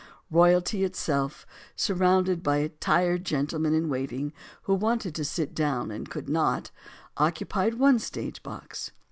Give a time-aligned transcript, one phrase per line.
[0.31, 1.45] Royalty itself,
[1.75, 6.71] surrounded by tired gentlemen in waiting who wanted to sit down and could not,
[7.17, 8.93] oc cupied one stage box.